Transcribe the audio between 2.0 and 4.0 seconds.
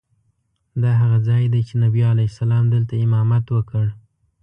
علیه السلام دلته امامت وکړ.